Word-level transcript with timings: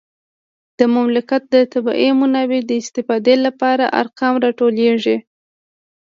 د 0.79 0.81
مملکت 0.95 1.41
د 1.53 1.55
طبیعي 1.73 2.09
منابعو 2.21 2.67
د 2.69 2.71
استفادې 2.81 3.35
لپاره 3.45 3.85
ارقام 4.01 4.33
راټولیږي 4.43 5.17